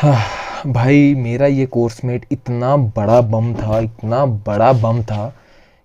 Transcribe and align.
हाँ 0.00 0.20
भाई, 0.66 1.14
मेरा 1.14 1.46
ये 1.46 1.64
कोर्समेट 1.66 2.26
इतना 2.32 2.76
बड़ा 2.76 3.20
बम 3.20 3.52
था, 3.54 3.78
इतना 3.78 4.24
बड़ा 4.26 4.72
बम 4.72 5.02
था 5.02 5.34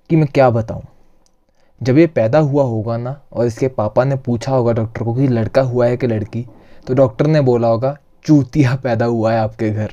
कि 0.10 0.16
मैं 0.16 0.28
क्या 0.28 0.50
बताऊँ। 0.50 0.84
जब 1.82 1.97
ये 1.97 2.07
पैदा 2.07 2.39
हुआ 2.39 2.63
होगा 2.63 2.97
ना, 2.97 3.21
और 3.33 3.46
इसके 3.46 3.67
पापा 3.67 4.04
ने 4.04 4.15
पूछा 4.15 4.51
होगा 4.51 4.73
डॉक्टर 4.73 5.04
को 5.04 5.13
कि 5.13 5.28
लड़का 5.28 5.62
हुआ 5.62 5.86
है 5.86 5.97
कि 5.97 6.07
लड़की 6.07 6.46
तो 6.88 6.93
डॉक्टर 6.93 7.28
ने 7.28 7.41
बोला 7.41 7.67
होगा, 7.67 7.97
चूतिया 8.25 8.75
पैदा 8.75 9.05
हुआ 9.05 9.33
है 9.33 9.39
आपके 9.39 9.70
घर। 9.70 9.91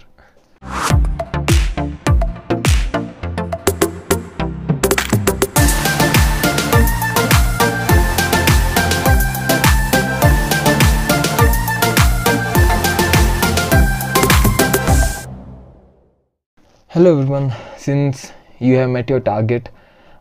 Everyone. 16.95 17.55
Since 17.79 18.33
you 18.61 18.77
have 18.77 18.91
met 18.91 19.09
your 19.09 19.21
target 19.21 19.71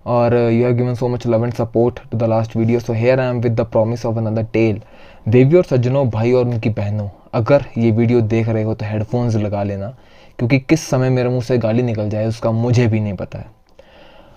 or 0.05 0.33
uh, 0.33 0.47
you 0.47 0.63
have 0.63 0.77
given 0.77 0.95
so 0.95 1.09
much 1.09 1.25
love 1.25 1.43
and 1.43 1.53
support 1.53 1.99
to 2.11 2.15
the 2.15 2.25
last 2.25 2.53
video 2.53 2.79
so 2.79 2.93
here 2.93 3.17
i 3.19 3.25
am 3.25 3.41
with 3.41 3.57
the 3.57 3.65
promise 3.65 4.05
of 4.05 4.15
another 4.21 4.43
tale. 4.53 4.79
देवी 5.27 5.57
और 5.57 5.63
सज्जनों 5.63 6.09
भाई 6.09 6.31
और 6.31 6.45
उनकी 6.47 6.69
बहनों 6.69 7.09
अगर 7.33 7.65
ये 7.77 7.91
video 7.91 8.21
देख 8.21 8.49
रहे 8.49 8.63
हो 8.63 8.73
तो 8.75 8.85
हेडफोन्स 8.85 9.35
लगा 9.35 9.63
लेना 9.63 9.89
क्योंकि 10.37 10.59
किस 10.59 10.87
समय 10.89 11.09
मेरे 11.09 11.29
मुँह 11.29 11.41
से 11.41 11.57
गाली 11.57 11.83
निकल 11.83 12.09
जाए 12.09 12.27
उसका 12.27 12.51
मुझे 12.51 12.87
भी 12.87 12.99
नहीं 12.99 13.15
पता 13.15 13.39
है। 13.39 13.45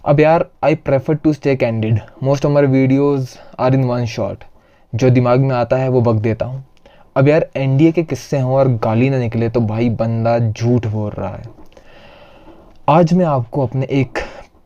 अब 0.05 0.20
यार 0.20 0.48
I 0.64 0.75
prefer 0.75 1.14
to 1.14 1.33
stay 1.33 1.56
candid 1.56 2.01
most 2.23 2.47
of 2.47 2.53
my 2.53 2.66
videos 2.66 3.37
are 3.59 3.75
in 3.75 3.84
one 3.84 4.05
shot 4.16 4.45
जो 4.92 5.11
दिमाग 5.11 5.41
में 5.41 5.55
आता 5.56 5.77
है 5.77 5.89
वो 5.89 6.01
बक 6.01 6.20
देता 6.23 6.47
हूँ। 6.47 6.64
अब 7.16 7.28
यार 7.28 7.51
एनडीए 7.56 7.92
के 7.92 8.03
किस्से 8.03 8.41
हों 8.41 8.55
और 8.56 8.69
गाली 8.84 9.11
ना 9.11 9.19
निकले 9.19 9.48
तो 9.48 9.61
भाई 9.61 9.91
बंदा 9.91 10.39
झूठ 10.39 10.87
बोल 10.87 11.11
रहा 11.11 11.34
है। 11.34 11.62
आज 12.88 13.12
मैं 13.12 13.24
आपको 13.24 13.67
अपने 13.67 13.86
एक 13.91 14.19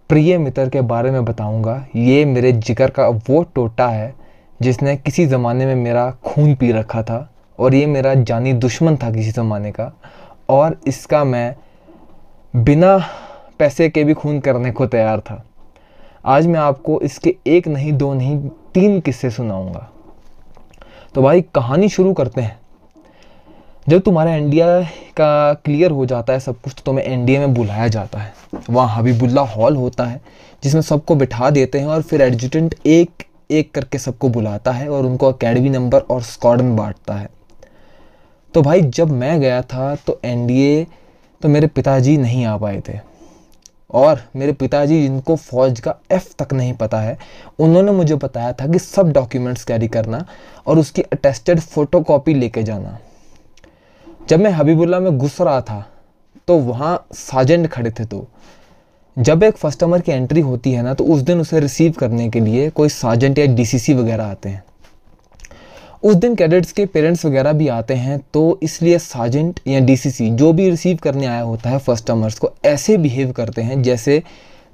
प्रिय 0.09 0.39
मित्र 0.39 0.69
के 0.69 0.81
बारे 0.81 1.11
में 1.11 1.25
बताऊँगा। 1.25 1.87
ये 1.97 2.25
मेरे 2.25 2.53
जिगर 2.53 2.91
का 2.91 3.09
वो 3.09 3.43
टोटा 3.43 3.89
है, 3.89 4.15
जिसने 4.63 4.97
किसी 4.97 5.27
ज़माने 5.27 5.67
में 5.67 5.75
मेरा 5.75 6.11
खून 6.11 6.55
पी 6.55 6.73
रखा 6.73 7.03
था 7.03 7.33
और 7.59 7.75
ये 7.75 7.87
मेरा 7.87 8.15
जानी 8.15 8.53
दुश्मन 8.53 8.97
था 8.97 9.11
किसी 9.11 9.31
ज़माने 9.31 9.71
का। 9.71 9.93
और 10.49 10.81
इसका 10.87 11.25
मैं 11.25 11.57
बिना 12.57 12.99
पैसे 13.59 13.89
के 13.89 14.05
भी 14.05 14.15
खून 14.15 14.41
करने 14.41 14.71
को 14.71 14.87
तैयार 14.87 15.21
था। 15.21 15.45
आज 16.25 16.47
मैं 16.47 16.61
आपको 16.61 17.01
इसके 17.01 17.37
एक 17.47 17.69
नहीं, 17.69 17.93
दो 17.93 18.15
नहीं, 18.15 18.49
तीन 18.49 19.01
किस्से 19.01 19.31
सुनाऊँगा। 19.31 19.91
तो 21.15 21.23
भाई, 21.23 21.43
कहानी 21.43 21.89
शुरू 21.89 22.13
करते 22.13 22.41
हैं। 22.41 22.61
जब 23.89 24.01
तुम्हारा 24.01 24.35
इंडिया 24.37 24.67
का 25.17 25.53
क्लियर 25.55 25.91
हो 25.91 26.07
जाता 26.07 26.33
है 26.33 26.41
सब 26.41 26.61
कुछ 26.61 26.73
तो 26.73 26.83
तुम्हें 26.87 27.05
एनडीए 27.05 27.39
में 27.39 27.55
बुलाया 27.55 27.87
जाता 27.89 28.19
है। 28.19 28.33
वहाँ 28.71 28.97
हबीबुल्ला 28.97 29.43
हॉल 29.43 29.77
होता 29.77 30.05
है, 30.05 30.21
जिसमें 30.63 30.81
सबको 30.83 31.15
बिठा 31.15 31.51
देते 31.51 31.79
हैं 31.79 31.87
और 31.87 32.03
फिर 32.03 32.23
एडजुटेंट 32.23 32.75
एक 32.87 33.25
एक 33.51 33.71
करके 33.73 33.99
सबको 33.99 34.29
बुलाता 34.29 34.73
है 34.73 34.89
और 34.89 35.07
उनको 35.07 35.33
अकेडमी 35.33 35.71
नंबर 35.71 36.01
और 36.01 36.23
स्कॉडन 36.23 36.77
बांटता 36.77 37.15
है। 37.15 37.29
तो 38.55 38.63
भाई, 38.63 38.81
जब 38.81 39.11
मैं 39.11 39.41
गया 39.41 39.63
था 39.63 39.95
तो 39.97 40.21
एनडीए 40.25 40.87
तो 41.43 41.49
मेरे 41.49 41.67
पिताजी 41.67 42.17
नहीं 42.17 42.45
आ 42.45 42.57
पाए 42.57 42.83
थे। 42.89 43.01
और 43.91 44.23
मेरे 44.37 44.53
पिताजी, 44.53 45.03
जिनको 45.03 45.37
फ़ौज 45.37 45.81
का 45.81 45.95
एफ़ 46.13 46.33
तक 46.39 46.53
नहीं 46.53 46.73
पता 46.75 47.01
है, 47.01 47.19
उन्होंने 47.59 47.93
मुझे 47.93 48.15
बताया 48.15 48.53
था 48.53 48.67
कि 48.67 48.79
सब 48.79 49.13
डॉक्यूमेंट्स 49.13 49.65
कैरी 49.65 49.89
करना 49.89 50.25
और 50.67 50.79
उसकी 50.79 51.03
अटेस्टेड 51.03 51.61
फ़ोटो 51.61 52.01
कॉपी 52.01 52.35
लेके 52.35 52.63
जाना। 52.63 52.99
जब 54.29 54.41
मैं 54.41 54.51
हबीबुल्ला 54.51 54.99
में 55.01 55.17
घुस 55.19 55.41
रहा 55.41 55.61
था 55.61 55.85
तो 56.49 56.57
वहाँ 56.57 57.07
साजेंट 57.13 57.67
खड़े 57.67 57.91
थे 57.91 58.05
तो। 58.05 58.27
जब 59.17 59.43
एक 59.43 59.55
कस्टमर 59.65 60.01
की 60.01 60.13
एंट्री 60.13 60.41
होती 60.41 60.73
है 60.73 60.83
ना 60.83 60.95
तो 60.95 61.05
उस 61.05 61.21
दिन 61.21 61.41
उसे 61.41 61.61
रिसीव 61.61 61.93
करने 61.93 62.29
के 62.31 62.41
लिए 62.41 62.69
कोई 62.71 62.89
साजेंट 62.89 63.39
या 63.39 63.47
डीसीसी 63.47 63.95
वगैरह 63.95 64.25
आते 64.25 64.49
हैं। 64.49 64.63
उस 66.03 66.15
दिन 66.15 66.35
कैडेट्स 66.35 66.73
के 66.73 66.85
पेरेंट्स 66.87 67.25
वगैरह 67.27 67.53
भी 67.53 67.69
आते 67.69 67.95
हैं 67.95 68.19
तो 68.35 68.59
इसलिए 68.63 68.99
साजेंट 68.99 69.61
या 69.67 69.81
डीसीसी 69.81 70.31
जो 70.31 70.53
भी 70.53 70.69
रिसीव 70.71 70.99
करने 71.03 71.27
आया 71.27 71.43
होता 71.43 71.71
है 71.71 71.81
कस्टमर्स 71.89 72.39
को, 72.39 72.51
ऐसे 72.65 72.97
बिहेव 72.97 73.33
करते 73.33 73.63
हैं 73.63 73.83
जैसे 73.83 74.23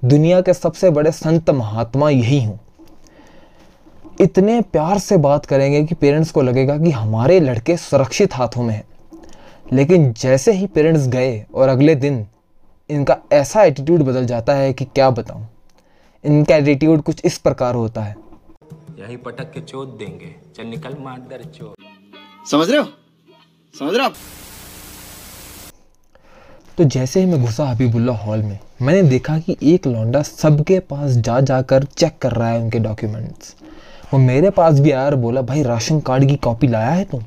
दुनिया 0.03 0.41
के 0.41 0.55
सबसे 0.55 0.91
बड़े 0.91 1.13
संत 1.13 1.51
महात्मा 1.51 2.11
यही 2.11 2.43
हों। 2.45 2.57
इतने 4.21 4.61
प्यार 4.63 4.99
से 4.99 5.17
बात 5.19 5.47
करेंगे 5.47 5.85
कि 5.85 5.95
पेरेंट्स 5.95 6.31
को 6.31 6.43
लगेगा 6.43 6.77
कि 6.79 6.91
हमारे 6.91 7.39
लड़के 7.41 7.77
सुरक्षित 7.77 8.35
हाथों 8.35 8.63
में 8.63 8.75
हैं। 8.75 8.85
लेकिन 9.73 10.13
जैसे 10.13 10.53
ही 10.53 10.67
पेरेंट्स 10.67 11.07
गए 11.09 11.45
और 11.55 11.69
अगले 11.69 11.95
दिन 11.95 12.27
इनका 12.91 13.17
ऐसा 13.33 13.63
एटीट्यूड 13.63 14.03
बदल 14.03 14.27
जाता 14.27 14.55
है 14.55 14.73
कि 14.73 14.85
क्या 14.85 15.11
बताऊँ? 15.11 15.47
इनका 16.25 16.57
एटीट्यूड 16.57 17.03
कुछ 17.03 17.25
इस 17.25 17.39
प्रकार 17.39 17.75
होता 17.75 18.03
है। 18.03 18.17
यही 18.99 19.17
पटक 19.17 19.53
के 19.53 19.61
चोट 19.61 19.99
देंगे 19.99 20.35
चल 20.57 20.67
निकल 20.67 20.97
मार 21.01 21.43
चोट। 21.45 21.75
समझ 22.51 22.71
रहे 22.71 22.81
हो? 22.81 22.87
समझ 23.75 23.95
रहे 23.95 24.07
हो? 24.07 24.13
तो 26.79 26.85
जैसे 26.85 27.21
ही 27.21 27.27
मैं 27.27 27.43
घुसा 27.43 27.65
हबीबुल्ला 27.65 28.13
हॉल 28.13 28.43
में 28.43 28.59
मैंने 28.83 29.03
देखा 29.03 29.39
कि 29.39 29.57
एक 29.63 29.87
लौंडा 29.87 30.23
सबके 30.23 30.79
पास 30.81 31.11
जा 31.11 31.41
जाकर 31.41 31.85
चेक 31.85 32.19
कर 32.19 32.33
रहा 32.33 32.49
है 32.49 32.61
उनके 32.61 32.79
डॉक्यूमेंट्स 32.79 33.55
वो 34.13 34.19
मेरे 34.19 34.51
पास 34.51 34.81
भी 34.81 34.91
आया 34.91 35.05
और 35.05 35.15
बोला 35.15 35.43
भाई 35.43 35.63
राशन 35.63 36.01
कार्ड 36.01 36.29
की 36.29 36.37
कॉपी 36.37 36.67
लाया 36.67 36.91
है 36.91 37.05
तुम? 37.05 37.25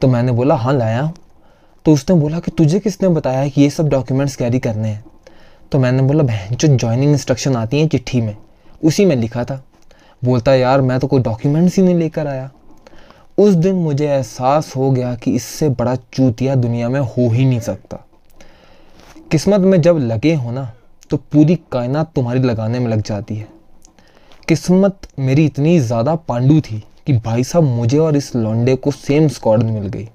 तो 0.00 0.08
मैंने 0.08 0.32
बोला 0.32 0.54
हाँ 0.54 0.72
लाया 0.72 1.00
हूँ। 1.02 1.14
तो 1.86 1.92
उसने 1.92 2.14
बोला 2.16 2.38
कि 2.40 2.50
तुझे 2.50 2.78
किसने 2.80 3.08
बताया 3.08 3.48
कि 3.48 3.60
ये 3.62 3.70
सब 3.70 3.88
डॉक्यूमेंट्स 3.88 4.34
कैरी 4.36 4.58
करने 4.58 4.88
हैं? 4.88 5.04
तो 5.72 5.78
मैंने 5.78 6.02
बोला, 6.02 6.22
बहन, 6.22 6.56
जो 6.56 6.68
ज्वाइनिंग 6.68 7.12
इंस्ट्रक्शन 7.12 7.56
आती 7.56 7.80
हैं 7.80 7.88
चिट्ठी 7.88 8.20
में, 8.20 8.36
उसी 8.84 9.04
में 9.04 9.14
लिखा 9.16 9.44
था। 9.44 9.62
बोलता, 10.22 10.54
यार, 10.54 10.80
मैं 10.80 10.98
तो 11.00 11.06
कोई 11.06 11.20
डॉक्यूमेंट्स 11.20 11.76
ही 11.76 11.82
नहीं 11.82 11.94
लेकर 11.94 12.26
आया। 12.26 12.50
उस 13.38 13.54
दिन 13.54 13.74
मुझे 13.74 14.06
एहसास 14.06 14.72
हो 14.76 14.90
गया 14.90 15.14
कि 15.14 15.34
इससे 15.34 15.68
बड़ा 15.68 15.94
चूतिया 16.12 16.54
दुनिया 16.54 16.88
में 16.88 17.00
हो 17.00 17.28
ही 17.30 17.44
नहीं 17.44 17.60
सकता। 17.60 18.02
किस्मत 19.30 19.60
में 19.60 19.80
जब 19.82 19.98
लगे 19.98 20.34
हो 20.34 20.50
ना 20.50 20.70
तो 21.10 21.16
पूरी 21.16 21.58
कायनात 21.72 22.12
तुम्हारी 22.14 22.40
लगाने 22.40 22.78
में 22.78 22.88
लग 22.88 23.02
जाती 23.02 23.36
है। 23.36 23.48
किस्मत 24.48 25.08
मेरी 25.18 25.44
इतनी 25.44 25.78
ज़्यादा 25.80 26.14
पांडू 26.14 26.60
थी 26.60 26.82
कि 27.06 27.12
भाई 27.14 27.44
साहब, 27.44 27.64
मुझे 27.64 27.98
और 27.98 28.16
इस 28.16 28.34
लौंडे 28.36 28.76
को 28.76 28.90
सेम 28.90 29.28
स्क्वाड 29.28 29.62
मिल 29.62 29.86
गई। 29.86 30.08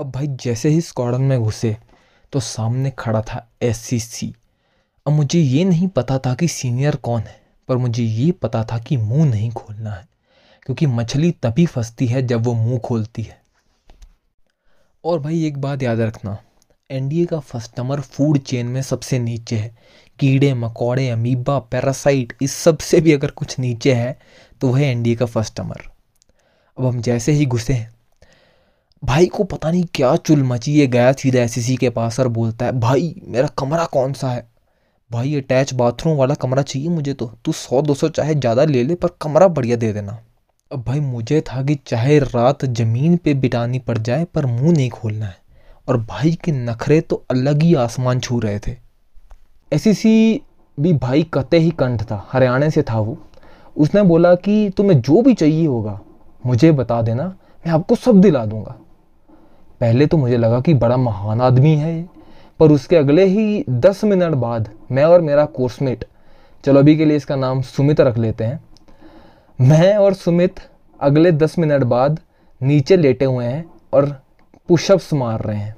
अब 0.00 0.10
भाई 0.10 0.26
जैसे 0.26 0.68
ही 0.68 0.80
स्क्वाडन 0.80 1.22
में 1.22 1.40
घुसे 1.40 1.76
तो 2.32 2.40
सामने 2.40 2.90
खड़ा 2.90 3.20
था 3.22 3.52
एस 3.62 3.78
सी 3.78 4.34
अब 5.06 5.12
मुझे 5.12 5.40
ये 5.40 5.64
नहीं 5.64 5.88
पता 5.88 6.18
था 6.18 6.34
कि 6.34 6.48
सीनियर 6.48 6.96
कौन 6.96 7.20
है, 7.20 7.40
पर 7.68 7.76
मुझे 7.76 8.02
ये 8.02 8.30
पता 8.32 8.64
था 8.64 8.78
कि 8.78 8.96
मुँह 8.96 9.24
नहीं 9.24 9.50
खोलना 9.50 9.90
है, 9.90 10.08
क्योंकि 10.66 10.86
मछली 10.86 11.30
तभी 11.30 11.66
फंसती 11.66 12.06
है 12.06 12.26
जब 12.26 12.44
वो 12.44 12.54
मुँह 12.54 12.78
खोलती 12.78 13.22
है। 13.22 13.40
और 15.04 15.20
भाई 15.20 15.44
एक 15.46 15.58
बात 15.58 15.82
याद 15.82 16.00
रखना 16.00 16.38
एनडीए 16.90 17.26
का 17.26 17.42
कस्टमर 17.54 18.00
फ़ूड 18.00 18.38
चेन 18.38 18.66
में 18.66 18.82
सबसे 18.82 19.18
नीचे 19.18 19.56
है। 19.56 19.76
कीड़े, 20.18 20.54
मकोड़े, 20.54 21.08
अमीबा 21.08 21.58
पैरासाइट 21.58 22.36
इस 22.42 22.52
सबसे 22.52 23.00
भी 23.00 23.12
अगर 23.12 23.30
कुछ 23.30 23.58
नीचे 23.58 23.94
है 23.94 24.18
तो 24.60 24.68
वह 24.68 24.82
एनडीए 24.82 25.14
का 25.14 25.26
कस्टमर 25.26 25.90
अब 26.78 26.86
हम 26.86 27.00
जैसे 27.00 27.32
ही 27.32 27.46
घुसे 27.46 27.72
हैं 27.72 27.99
भाई 29.02 29.26
को 29.26 29.44
पता 29.44 29.70
नहीं 29.70 29.84
क्या 29.94 30.16
चुल 30.16 30.42
मची 30.42 30.72
ये 30.72 30.86
गया 30.86 31.12
सीधा 31.12 31.40
एस 31.40 31.66
के 31.80 31.90
पास 31.90 32.20
और 32.20 32.28
बोलता 32.28 32.66
है, 32.66 32.72
भाई, 32.80 33.14
मेरा 33.28 33.48
कमरा 33.58 33.84
कौन 33.84 34.12
सा 34.12 34.30
है? 34.30 34.48
भाई 35.10 35.34
अटैच 35.34 35.72
बाथरूम 35.74 36.16
वाला 36.16 36.34
कमरा 36.34 36.62
चाहिए 36.62 36.88
मुझे 36.88 37.14
तो। 37.14 37.30
तू 37.44 37.52
सौ, 37.52 37.82
दो 37.82 37.94
सौ 37.94 38.08
चाहे 38.08 38.34
ज़्यादा 38.34 38.64
ले 38.64 38.82
ले, 38.84 38.94
पर 38.94 39.08
कमरा 39.22 39.48
बढ़िया 39.48 39.76
दे 39.76 39.92
देना। 39.92 40.18
अब 40.70 40.82
भाई, 40.86 41.00
मुझे 41.00 41.40
था 41.40 41.62
कि 41.62 41.74
चाहे 41.86 42.18
रात 42.18 42.64
ज़मीन 42.64 43.16
पे 43.16 43.34
बिटानी 43.34 43.78
पड़ 43.78 43.98
जाए, 43.98 44.24
पर 44.24 44.46
मुँह 44.46 44.72
नहीं 44.72 44.90
खोलना 44.90 45.26
है। 45.26 45.36
और 45.88 45.96
भाई 45.96 46.32
के 46.44 46.52
नखरे 46.52 47.00
तो 47.00 47.24
अलग 47.30 47.62
ही 47.62 47.74
आसमान 47.74 48.20
छू 48.20 48.38
रहे 48.40 48.58
थे। 48.58 48.76
एस 49.72 50.02
भी 50.78 50.92
भाई 50.92 51.22
कते 51.34 51.58
ही 51.58 51.70
कंठ 51.70 52.02
था, 52.02 52.28
हरियाणा 52.32 52.68
से 52.68 52.82
था 52.82 52.98
वो। 52.98 53.18
उसने 53.76 54.02
बोला 54.02 54.34
कि, 54.34 54.70
तुम्हें 54.76 55.00
जो 55.00 55.22
भी 55.22 55.34
चाहिए 55.34 55.66
होगा, 55.66 56.00
मुझे 56.46 56.72
बता 56.72 57.02
देना, 57.02 57.24
मैं 57.66 57.72
आपको 57.72 57.94
सब 57.94 58.20
दिला 58.20 58.44
दूँगा। 58.46 58.78
पहले 59.80 60.06
तो 60.06 60.16
मुझे 60.16 60.36
लगा 60.36 60.60
कि 60.60 60.74
बड़ा 60.74 60.96
महान 60.96 61.40
आदमी 61.40 61.74
है 61.76 62.08
पर 62.60 62.72
उसके 62.72 62.96
अगले 62.96 63.24
ही 63.24 63.64
दस 63.68 64.04
मिनट 64.04 64.34
बाद 64.34 64.68
मैं 64.90 65.04
और 65.04 65.20
मेरा 65.20 65.44
कोर्समेट 65.44 66.04
चलो 66.64 66.80
अभी 66.80 66.96
के 66.96 67.04
लिए 67.04 67.16
इसका 67.16 67.36
नाम 67.36 67.62
सुमित 67.62 68.00
रख 68.00 68.18
लेते 68.18 68.44
हैं। 68.44 68.64
मैं 69.58 69.94
और 69.96 70.14
सुमित 70.14 70.60
अगले 71.00 71.32
दस 71.32 71.58
मिनट 71.58 71.82
बाद 71.82 72.18
नीचे 72.60 72.96
लेटे 72.96 73.24
हुए 73.24 73.44
हैं 73.44 73.64
और 73.92 74.06
पुशअप्स 74.68 75.12
मार 75.14 75.40
रहे 75.40 75.56
हैं। 75.56 75.76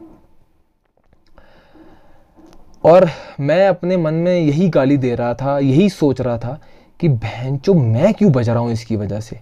और 2.84 3.08
मैं 3.40 3.68
अपने 3.68 3.96
मन 3.96 4.14
में 4.14 4.34
यही 4.34 4.68
गाली 4.68 4.96
दे 4.96 5.14
रहा 5.14 5.34
था, 5.34 5.58
यही 5.58 5.88
सोच 5.90 6.20
रहा 6.20 6.38
था 6.38 6.60
कि 7.00 7.08
बहन 7.08 7.56
चो, 7.58 7.74
मैं 7.74 8.12
क्यों 8.14 8.32
बज 8.32 8.48
रहा 8.48 8.58
हूँ 8.58 8.72
इसकी 8.72 8.96
वजह 8.96 9.20
से? 9.20 9.38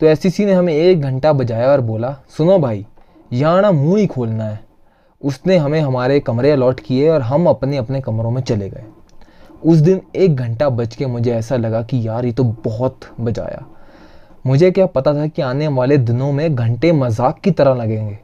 तो 0.00 0.06
एस 0.06 0.40
ने 0.40 0.52
हमें 0.52 0.74
एक 0.74 1.00
घंटा 1.00 1.32
बजाया 1.32 1.68
और 1.68 1.80
बोला, 1.80 2.16
सुनो 2.28 2.58
भाई 2.58 2.86
यहाँ 3.32 3.62
ना 3.62 3.70
मुँह 3.72 3.98
ही 3.98 4.06
खोलना 4.06 4.44
है। 4.44 4.60
उसने 5.22 5.56
हमें 5.56 5.80
हमारे 5.80 6.18
कमरे 6.20 6.50
अलॉट 6.50 6.80
किए 6.80 7.08
और 7.08 7.22
हम 7.22 7.46
अपने 7.46 7.76
अपने 7.76 8.00
कमरों 8.00 8.30
में 8.30 8.42
चले 8.42 8.68
गए। 8.68 8.84
उस 9.62 9.78
दिन 9.78 10.00
एक 10.16 10.36
घंटा 10.36 10.68
बच 10.68 10.94
के 10.96 11.06
मुझे 11.06 11.32
ऐसा 11.32 11.56
लगा 11.56 11.82
कि 11.82 12.06
यार 12.08 12.26
ये 12.26 12.32
तो 12.32 12.44
बहुत 12.64 13.00
बजाया। 13.20 13.64
मुझे 14.44 14.70
क्या 14.70 14.86
पता 14.86 15.14
था 15.14 15.26
कि 15.26 15.42
आने 15.42 15.68
वाले 15.68 15.98
दिनों 15.98 16.30
में 16.32 16.54
घंटे 16.54 16.92
मज़ाक 16.92 17.38
की 17.38 17.50
तरह 17.50 17.74
लगेंगे। 17.74 18.18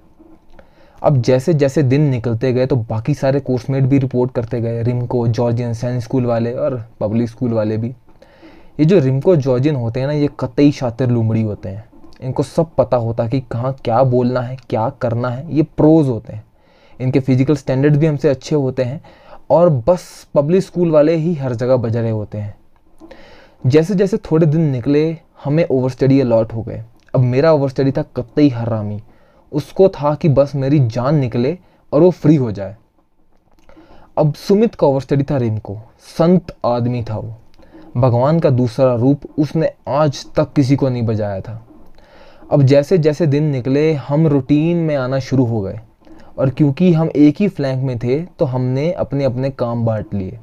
अब 1.02 1.20
जैसे 1.22 1.54
जैसे 1.54 1.82
दिन 1.82 2.02
निकलते 2.02 2.52
गए 2.52 2.66
तो 2.66 2.76
बाकी 2.76 3.14
सारे 3.14 3.40
कोर्समेट 3.40 3.84
भी 3.84 3.98
रिपोर्ट 3.98 4.32
करते 4.32 4.60
गए, 4.60 4.82
रिमको, 4.82 5.26
जॉर्जियन, 5.28 5.72
सैन 5.74 5.98
स्कूल 6.00 6.26
वाले 6.26 6.52
और 6.52 6.84
पब्लिक 7.00 7.28
स्कूल 7.28 7.52
वाले 7.52 7.76
भी। 7.76 7.88
ये 8.80 8.84
जो 8.84 8.98
रिमको, 8.98 9.36
जॉर्जियन 9.36 9.76
होते 9.76 10.00
हैं 10.00 10.06
ना, 10.06 10.12
ये 10.12 10.28
कतई 10.40 10.70
शातिर 10.72 11.08
लुमड़ी 11.08 11.42
होते 11.42 11.68
हैं। 11.68 11.84
इनको 12.22 12.42
सब 12.42 12.74
पता 12.74 12.96
होता 12.96 13.24
है 13.24 13.30
कि 13.30 13.40
कहाँ 13.42 13.72
क्या 13.84 14.02
बोलना 14.04 14.40
है, 14.40 14.56
क्या 14.70 14.88
करना 15.00 15.28
है, 15.28 15.54
ये 15.54 15.62
प्रोज 15.62 16.08
होते 16.08 16.32
हैं। 16.32 16.44
इनके 17.00 17.20
फ़िज़िकल 17.20 17.56
स्टैंडर्ड 17.56 17.96
भी 17.96 18.06
हमसे 18.06 18.28
अच्छे 18.28 18.56
होते 18.56 18.82
हैं 18.82 19.00
और 19.50 19.68
बस 19.88 20.04
पब्लिक 20.34 20.62
स्कूल 20.62 20.90
वाले 20.90 21.14
ही 21.16 21.34
हर 21.34 21.54
जगह 21.54 21.76
बज 21.76 21.96
रहे 21.96 22.10
होते 22.10 22.38
हैं। 22.38 22.54
जैसे 23.64 23.94
जैसे 23.94 24.16
थोड़े 24.30 24.46
दिन 24.46 24.60
निकले, 24.62 25.16
हमें 25.44 25.64
ओवर 25.64 25.90
स्टडी 25.90 26.20
अलॉट 26.20 26.52
हो 26.52 26.62
गए। 26.62 26.82
अब 27.14 27.20
मेरा 27.20 27.52
ओवर 27.52 27.68
स्टडी 27.68 27.92
था 27.92 28.02
कतई 28.16 28.48
हरामी। 28.48 29.00
उसको 29.52 29.88
था 29.88 30.14
कि 30.14 30.28
बस 30.28 30.54
मेरी 30.54 30.78
जान 30.80 31.16
निकले 31.16 31.56
और 31.92 32.02
वो 32.02 32.10
फ्री 32.10 32.36
हो 32.36 32.50
जाए। 32.52 32.76
अब 34.18 34.34
सुमित 34.34 34.74
का 34.74 34.86
ओवर 34.86 35.00
स्टडी 35.00 35.24
था 35.24 35.36
रिमको 35.36 35.78
संत 36.18 36.56
आदमी 36.64 37.02
था 37.02 37.16
वो। 37.16 37.34
भगवान 37.96 38.40
का 38.40 38.50
दूसरा 38.50 38.94
रूप 38.94 39.20
उसने 39.38 39.70
आज 39.88 40.24
तक 40.36 40.52
किसी 40.52 40.76
को 40.76 40.88
नहीं 40.88 41.02
बजाया 41.02 41.40
था। 41.40 41.60
अब 42.52 42.62
जैसे 42.62 42.96
जैसे 42.98 43.26
दिन 43.26 43.44
निकले, 43.44 43.92
हम 43.92 44.26
रूटीन 44.26 44.76
में 44.76 44.94
आना 44.96 45.18
शुरू 45.18 45.44
हो 45.44 45.60
गए। 45.60 45.78
और 46.38 46.50
क्योंकि 46.50 46.92
हम 46.92 47.10
एक 47.16 47.36
ही 47.40 47.48
फ्लैंक 47.48 47.82
में 47.84 47.98
थे 47.98 48.18
तो 48.38 48.44
हमने 48.44 48.90
अपने 48.92 49.24
अपने 49.24 49.50
काम 49.50 49.84
बांट 49.84 50.14
लिए। 50.14 50.38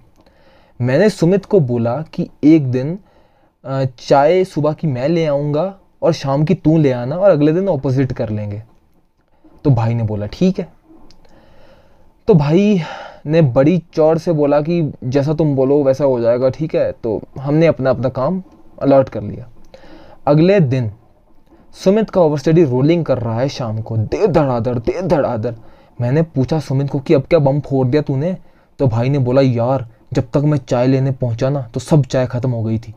मैंने 0.80 1.10
सुमित 1.10 1.46
को 1.46 1.60
बोला 1.60 1.96
कि 2.14 2.28
एक 2.44 2.72
दिन 2.72 2.98
चाय 4.00 4.44
सुबह 4.44 4.74
की 4.74 4.88
मैं 4.88 5.08
ले 5.10 5.26
आऊँगा 5.26 5.74
और 6.02 6.14
शाम 6.14 6.46
की 6.46 6.54
तू 6.54 6.78
ले 6.78 6.92
आना 6.92 7.16
और 7.16 7.30
अगले 7.30 7.54
दिन 7.54 7.70
ऑपोजिट 7.70 8.14
कर 8.14 8.30
लेंगे। 8.30 8.62
तो 9.66 9.72
भाई 9.72 9.94
ने 9.94 10.04
बोला, 10.04 10.26
ठीक 10.26 10.60
है। 10.60 10.68
तो 12.28 12.34
भाई 12.34 12.82
ने 13.26 13.42
बड़ी 13.42 13.78
चौड़ 13.94 14.18
से 14.18 14.32
बोला 14.32 14.62
कि, 14.62 14.94
जैसा 15.04 15.34
तुम 15.34 15.56
बोलो, 15.56 15.84
वैसा 15.84 16.06
हो 16.06 16.20
जाएगा, 16.20 16.50
ठीक 16.50 16.76
है? 16.76 16.92
तो 16.92 17.22
हमने 17.40 17.68
अपना 17.68 17.90
अपना 17.90 18.10
काम 18.10 18.42
अलर्ट 18.82 19.10
कर 19.10 19.22
लिया। 19.22 19.50
अगले 20.28 20.60
दिन 20.60 20.92
सुमित 21.76 22.10
का 22.10 22.22
ओवर 22.22 22.38
स्टडी 22.40 22.64
रोलिंग 22.64 23.04
कर 23.06 23.18
रहा 23.18 23.40
है 23.40 23.48
शाम 23.50 23.82
को। 23.82 23.98
दे 23.98 24.28
धड़ाधड़ 24.28 24.78
दे 24.78 25.02
धड़ाधड़। 25.02 25.54
मैंने 26.02 26.22
पूछा 26.26 26.60
सुमित 26.60 26.90
को 26.90 27.00
कि 27.00 27.14
अब 27.14 27.22
क्या 27.22 27.40
बम 27.40 27.60
फोड़ 27.60 27.88
दिया 27.88 28.02
तूने? 28.02 28.36
तो 28.80 28.88
भाई 28.88 29.10
ने 29.10 29.20
बोला 29.20 29.42
यार 29.42 29.88
जब 30.14 30.30
तक 30.34 30.44
मैं 30.44 30.58
चाय 30.60 30.88
लेने 30.88 31.12
पहुँचा 31.12 31.50
ना 31.50 31.62
तो 31.74 31.80
सब 31.80 32.06
चाय 32.06 32.28
खत्म 32.28 32.52
हो 32.52 32.64
गई 32.64 32.80
थी। 32.80 32.94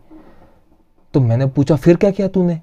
तो 1.14 1.20
मैंने 1.20 1.46
पूछा 1.46 1.76
फिर 1.76 1.96
क्या 1.96 2.10
किया 2.10 2.28
तूने? 2.28 2.60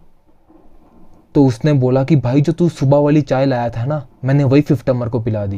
तो 1.35 1.45
उसने 1.45 1.73
बोला 1.73 2.03
कि 2.03 2.15
भाई 2.15 2.41
जो 2.41 2.53
तू 2.53 2.69
सुबह 2.69 2.97
वाली 2.97 3.21
चाय 3.21 3.45
लाया 3.45 3.69
था 3.69 3.85
ना 3.85 4.05
मैंने 4.25 4.43
वही 4.43 4.61
फिफ्थ 4.61 4.89
नंबर 4.89 5.09
को 5.09 5.19
पिला 5.19 5.45
दी। 5.45 5.57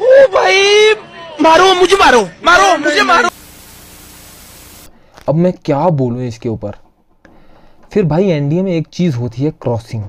ओ 0.00 0.26
भाई 0.34 0.94
मारो 1.42 1.74
मुझे 1.74 1.96
मारो 1.96 2.22
मारो 2.44 2.76
मुझे 2.78 3.02
मारो। 3.02 3.28
अब 5.28 5.34
मैं 5.34 5.52
क्या 5.64 5.88
बोलूँ 5.90 6.22
इसके 6.22 6.48
ऊपर? 6.48 6.76
फिर 7.94 8.04
भाई 8.04 8.28
एनडीए 8.28 8.62
में 8.62 8.72
एक 8.72 8.86
चीज़ 8.92 9.16
होती 9.16 9.42
है 9.42 9.50
क्रॉसिंग 9.50 10.04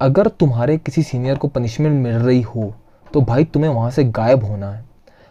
अगर 0.00 0.26
तुम्हारे 0.26 0.78
किसी 0.78 1.02
सीनियर 1.02 1.36
को 1.36 1.48
पनिशमेंट 1.48 2.02
मिल 2.02 2.14
रही 2.14 2.40
हो 2.42 2.74
तो 3.12 3.20
भाई 3.20 3.44
तुम्हें 3.44 3.70
वहाँ 3.70 3.90
से 3.90 4.04
गायब 4.04 4.44
होना 4.44 4.70
है। 4.72 4.84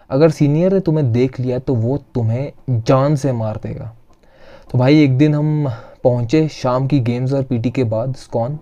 अगर 0.10 0.30
सीनियर 0.30 0.74
ने 0.74 0.80
तुम्हें 0.80 1.12
देख 1.12 1.40
लिया 1.40 1.60
तो 1.60 1.76
वो 1.76 1.98
तुम्हें 1.98 2.52
जान 2.70 3.16
से 3.16 3.32
मार 3.32 3.60
देगा। 3.64 3.96
तो 4.72 4.78
भाई, 4.78 5.04
एक 5.04 5.18
दिन 5.18 5.36
हम 5.36 5.72
पहुँचे 6.04 6.48
शाम 6.48 6.88
की 6.88 7.00
गेम्स 7.00 7.34
और 7.34 7.44
पीटी 7.44 7.72
के 7.72 7.84
बाद 7.84 8.16
स्कॉन 8.16 8.60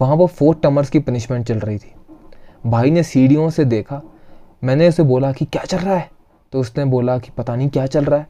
वहाँ 0.00 0.16
पर 0.16 0.26
फोर्थ 0.26 0.62
टमर्स 0.62 0.90
की 0.90 0.98
पनिशमेंट 0.98 1.46
चल 1.46 1.58
रही 1.58 1.78
थी। 1.78 1.94
भाई 2.66 2.90
ने 2.90 3.02
सीढ़ियों 3.02 3.50
से 3.50 3.64
देखा। 3.64 4.02
मैंने 4.64 4.88
उसे 4.88 5.02
बोला 5.02 5.32
कि, 5.32 5.44
क्या 5.44 5.64
चल 5.64 5.78
रहा 5.78 5.96
है? 5.96 6.10
तो 6.52 6.60
उसने 6.60 6.84
बोला 6.84 7.18
कि, 7.18 7.30
पता 7.36 7.56
नहीं 7.56 7.68
क्या 7.68 7.86
चल 7.86 8.04
रहा 8.04 8.20
है। 8.20 8.26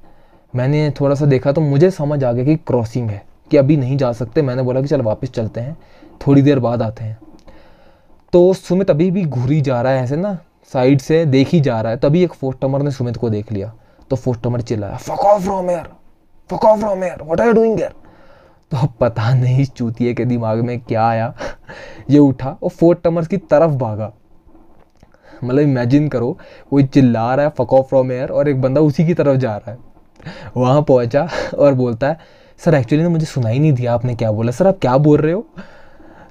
मैंने 0.57 0.91
थोड़ा 0.91 1.15
सा 1.15 1.27
देखा 1.27 1.53
तो 1.53 1.61
मुझे 1.61 1.91
समझ 1.91 2.25
आ 2.25 2.33
गया 2.33 2.45
कि 2.45 2.57
क्रॉसिंग 2.57 3.11
है। 3.11 3.31
कि 3.52 3.56
अभी 3.56 3.76
नहीं 3.76 3.96
जा 3.96 4.12
सकते, 4.12 4.43
मैंने 4.43 4.62
बोला 4.62 4.81
कि 4.81 4.88
चल 4.88 5.02
वापस 5.02 5.31
चलते 5.31 5.60
हैं, 5.60 5.76
थोड़ी 6.20 6.43
देर 6.43 6.58
बाद 6.58 6.82
आते 6.82 7.04
हैं। 7.04 7.19
तो 8.32 8.52
सुमित 8.54 8.90
अभी 8.90 9.10
भी 9.10 9.25
घूरी 9.25 9.60
जा 9.60 9.81
रहा 9.82 9.93
है 9.93 10.02
ऐसे 10.02 10.16
ना, 10.16 10.37
साइड 10.72 11.00
से 11.00 11.25
देख 11.26 11.49
ही 11.49 11.60
जा 11.60 11.81
रहा 11.81 11.93
है, 11.93 11.99
तभी 11.99 12.22
एक 12.25 12.32
फोर्थ 12.32 12.60
टमर 12.60 12.82
ने 12.82 12.90
सुमित 12.90 13.16
को 13.16 13.31
देख 13.31 13.52
लिया। 13.52 13.72
तो 14.10 14.16
फोर्थ 14.16 14.43
टमर 14.43 14.60
चिल्लाया 14.60 14.96
fuck 14.96 15.25
off 15.26 15.43
from 15.43 15.70
here 15.70 15.88
fuck 16.50 16.64
off 16.64 16.81
from 16.81 17.04
here 17.04 17.22
what 17.22 17.40
are 17.40 17.46
you 17.46 17.52
doing 17.52 17.81
here 17.81 17.93
तो 18.72 18.76
अब 18.76 18.93
पता 19.00 19.32
नहीं 19.34 19.64
चूतिए 19.66 20.14
के 20.14 20.25
दिमाग 20.25 20.60
में 20.60 20.78
क्या 20.81 21.06
आया। 21.06 21.32
ये 22.10 22.19
उठा 22.19 22.56
और 22.62 22.70
फोर्थ 22.70 23.02
टमर 23.04 23.25
की 23.25 23.37
तरफ़ 23.37 23.72
भागा। 23.72 24.12
मतलब 25.44 25.60
इमेजिन 25.60 26.08
करो, 26.08 26.37
कोई 26.70 26.84
चिल्ला 26.84 27.34
रहा 27.34 27.46
है 27.46 27.52
फक 27.58 27.72
ऑफ़ 27.72 27.87
फ्रॉम 27.87 28.12
एयर 28.12 28.31
और 28.31 28.49
एक 28.49 28.60
बंदा 28.60 28.81
उसी 28.81 29.06
की 29.06 29.14
तरफ़ 29.14 29.37
जा 29.37 29.56
रहा 29.56 29.70
है। 29.70 29.78
वहाँ 30.56 30.82
पहुँचा 30.82 31.28
और 31.58 31.75
बोलता 31.75 32.08
है 32.08 32.19
सर 32.64 32.75
एक्चुअली 32.75 33.03
ना 33.03 33.09
मुझे 33.09 33.26
सुनाई 33.26 33.59
नहीं 33.59 33.73
दिया 33.73 33.94
आपने 33.94 34.14
क्या 34.14 34.31
बोला? 34.32 34.53
सर 34.53 34.67
आप 34.67 34.79
क्या 34.81 34.97
बोल 34.97 35.19
रहे 35.19 35.32
हो? 35.32 35.47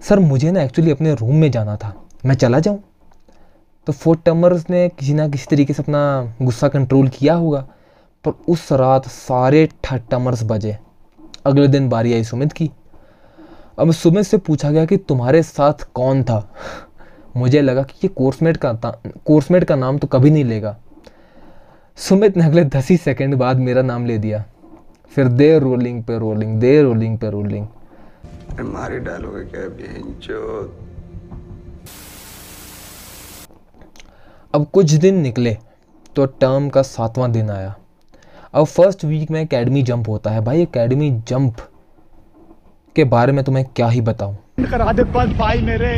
सर 0.02 0.20
मुझे 0.20 0.52
ना 0.52 0.62
एक्चुअली 0.64 0.92
अपने 0.92 1.14
रूम 1.14 1.36
में 1.36 1.50
जाना 1.52 1.76
था। 1.76 1.94
मैं 2.26 2.36
चला 2.36 2.60
जाऊँ? 2.60 2.80
तो 3.88 3.94
फोर्थ 3.94 4.20
टमर्स 4.26 4.70
ने 4.70 4.88
किसी 4.90 5.14
ना 5.14 5.28
किसी 5.28 5.46
तरीके 5.50 5.74
से 5.74 5.84
अपना 5.84 6.36
गुस्सा 6.42 6.68
कंट्रोल 6.68 7.08
किया 7.08 7.34
होगा, 7.34 7.60
पर 8.26 8.32
उस 8.50 8.72
रात 8.72 9.08
सारे 9.08 9.68
थर्ड 9.86 10.02
टमर्स 10.12 10.44
बजे। 10.44 10.78
अगले 11.46 11.68
दिन 11.68 11.90
बारी 11.90 12.14
आई 12.14 12.24
सुमित 12.24 12.54
की। 12.54 12.70
अब 13.80 13.92
सुमित 13.92 14.26
से 14.26 14.38
पूछा 14.38 14.72
गया 14.72 14.86
कि 14.86 14.98
तुम्हारे 14.98 15.44
साथ 15.44 15.74
कौन 15.94 16.24
था? 16.24 16.54
मुझे 17.38 17.62
लगा 17.62 17.84
कि 17.84 17.94
ये 18.04 18.08
कोर्समेट 18.08 18.58
का 18.58 18.74
कोर्समेट 19.26 19.64
का 19.64 19.76
नाम 19.76 19.98
तो 19.98 20.08
कभी 20.08 20.30
नहीं 20.30 20.44
लेगा। 20.46 20.78
सुमित 21.98 22.38
ने 22.38 22.46
अगले 22.46 22.64
दस 22.64 22.90
ही 22.90 22.98
सेकेंड 22.98 23.36
बाद 23.36 23.58
मेरा 23.58 23.82
नाम 23.82 24.06
ले 24.06 24.18
दिया। 24.18 24.44
फिर 25.12 25.28
दे 25.40 25.58
रोलिंग 25.60 26.04
पे 26.04 26.18
रोलिंग 26.20 26.60
दे 26.60 26.82
रोलिंग 26.82 27.18
पे 27.18 27.30
रोलिंग 27.32 27.66
मारी 28.66 29.00
डालोगे 29.02 29.44
क्या 29.54 29.62
अब 34.54 34.66
कुछ 34.74 34.92
दिन 34.94 35.16
निकले 35.22 35.58
तो 36.16 36.26
टर्म 36.42 36.70
का 36.70 36.82
सातवां 36.82 37.32
दिन 37.32 37.50
आया। 37.50 37.74
अब 38.54 38.66
फ़र्स्ट 38.66 39.06
वीक 39.06 39.30
में 39.32 39.40
एकेडमी 39.42 39.82
जंप 39.84 40.10
होता 40.10 40.30
है। 40.32 40.42
भाई 40.46 40.62
एकेडमी 40.62 41.10
जंप 41.28 41.62
के 42.96 43.04
बारे 43.14 43.32
में 43.34 43.44
तुम्हें 43.46 43.66
क्या 43.76 43.88
ही 43.90 44.02
बताऊँ। 44.02 44.36
करा 44.62 44.92
दे 44.92 45.04
बस 45.14 45.30
भाई 45.38 45.62
मेरे 45.62 45.94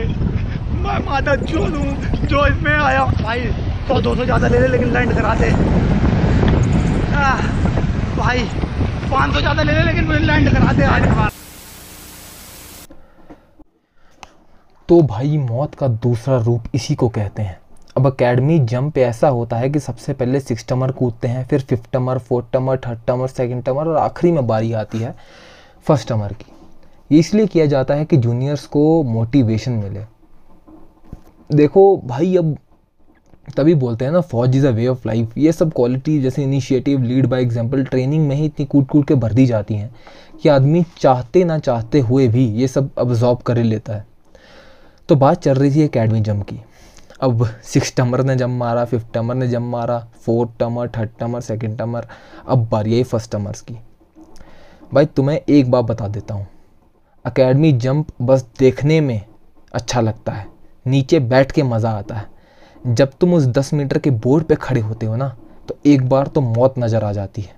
मैं 0.83 0.99
माता 1.05 1.35
जो 1.35 1.65
लूँ 1.67 1.85
जो 2.27 2.45
इसमें 2.47 2.73
आया। 2.73 3.05
भाई 3.21 3.39
सौ 3.87 3.99
दो 4.01 4.15
सौ 4.15 4.25
ज़्यादा 4.25 4.47
ले 4.47 4.59
ले 4.59 4.67
लेकिन 4.67 4.93
लैंड 4.93 5.13
करा 5.13 5.33
दे। 5.35 5.49
आ, 7.15 7.37
भाई 8.17 8.47
पाँच 9.13 9.33
सौ 9.33 9.39
ज़्यादा 9.39 9.63
ले 9.63 9.73
ले 9.73 9.83
लेकिन 9.83 10.05
मुझे 10.05 10.19
लैंड 10.21 10.49
करा 10.51 10.73
दे 10.73 10.83
आज 10.85 11.31
तो 14.89 15.01
भाई, 15.03 15.37
मौत 15.39 15.75
का 15.75 15.87
दूसरा 15.87 16.37
रूप 16.37 16.63
इसी 16.75 16.95
को 16.95 17.07
कहते 17.09 17.41
हैं। 17.41 17.57
अब 17.97 18.07
अकेडमी 18.07 18.57
जंप 18.61 18.97
ऐसा 18.97 19.27
होता 19.29 19.57
है 19.57 19.69
कि 19.69 19.79
सबसे 19.79 20.13
पहले 20.13 20.39
सिक्स 20.39 20.65
टमर 20.69 20.91
कूदते 20.91 21.27
हैं, 21.27 21.45
फिर 21.47 21.61
फिफ्थ 21.61 21.89
टमर 21.93 22.17
फोर्थ 22.19 22.45
टमर 22.53 22.77
थर्ड 22.85 22.99
टमर 23.07 23.27
सेकंड 23.29 23.63
टमर 23.63 23.87
और 23.87 23.97
आखिरी 23.97 24.31
में 24.31 24.47
बारी 24.47 24.73
आती 24.73 24.99
है 24.99 25.15
फ़र्स्ट 25.85 26.07
टमर 26.09 26.33
की। 26.33 26.51
ये 27.11 27.19
इसलिए 27.19 27.47
किया 27.47 27.65
जाता 27.65 27.93
है 27.93 28.05
कि 28.05 28.17
जूनियर्स 28.17 28.65
को 28.67 28.81
मोटिवेशन 29.05 29.71
मिले। 29.73 30.05
देखो 31.49 31.85
भाई, 32.05 32.35
अब 32.37 32.57
तभी 33.47 33.73
बोलते 33.75 34.05
हैं 34.05 34.11
ना, 34.11 34.19
फौज 34.21 34.55
is 34.55 34.65
a 34.67 34.69
way 34.71 34.87
of 34.87 35.07
life 35.07 35.37
ये 35.37 35.51
सब 35.51 35.71
क्वालिटी 35.73 36.19
जैसे 36.21 36.43
initiative 36.43 37.01
lead 37.03 37.25
by 37.25 37.41
example 37.41 37.83
training 37.85 38.27
में 38.27 38.35
ही 38.35 38.45
इतनी 38.45 38.65
कूट 38.65 38.87
कूट 38.89 39.07
के 39.07 39.15
भर 39.15 39.33
दी 39.33 39.45
जाती 39.45 39.75
हैं 39.75 39.93
कि 40.41 40.49
आदमी 40.49 40.83
चाहते 40.99 41.43
ना 41.43 41.57
चाहते 41.59 41.99
हुए 42.01 42.27
भी 42.27 42.45
ये 42.51 42.67
सब 42.67 42.89
अब्जॉर्ब 42.97 43.41
कर 43.41 43.57
लेता 43.57 43.95
है। 43.95 44.05
तो 45.09 45.15
बात 45.15 45.41
चल 45.43 45.53
रही 45.53 45.71
थी 45.71 45.83
अकेडमी 45.83 46.21
जम 46.21 46.41
की। 46.41 46.59
अब 47.21 47.45
सिक्स 47.63 47.93
टमर 47.95 48.23
ने 48.23 48.35
जम 48.35 48.51
मारा 48.57 48.85
फिफ्थ 48.85 49.13
टमर 49.13 49.35
ने 49.35 49.47
जम 49.47 49.63
मारा 49.71 49.99
फोर्थ 50.25 50.51
टमर 50.59 50.89
थर्ड 50.97 51.09
टमर 51.19 51.41
सेकेंड 51.41 51.77
टमर 51.77 52.07
अब 52.47 52.67
बारी 52.69 52.95
आई 52.95 53.03
फ़र्स्ट 53.03 53.31
टमर्स 53.31 53.61
की। 53.61 53.77
भाई, 54.93 55.05
तुम्हें 55.05 55.39
एक 55.39 55.71
बात 55.71 55.85
बता 55.85 56.07
देता 56.07 56.33
हूँ। 56.33 56.47
अकेडमी 57.25 57.71
जंप 57.73 58.07
बस 58.21 58.45
देखने 58.59 58.99
में 59.01 59.21
अच्छा 59.73 60.01
लगता 60.01 60.31
है, 60.31 60.45
नीचे 60.85 61.19
बैठ 61.21 61.51
के 61.51 61.63
मज़ा 61.63 61.91
आता 61.91 62.15
है। 62.15 62.31
जब 62.83 63.11
तुम 63.19 63.33
उस 63.33 63.45
दस 63.47 63.73
मीटर 63.73 63.97
के 63.97 64.09
बोर्ड 64.11 64.45
पे 64.45 64.55
खड़े 64.55 64.81
होते 64.81 65.05
हो 65.05 65.15
ना 65.15 65.35
तो 65.69 65.75
एक 65.85 66.07
बार 66.09 66.27
तो 66.27 66.41
मौत 66.41 66.79
नज़र 66.79 67.03
आ 67.03 67.11
जाती 67.13 67.41
है। 67.41 67.55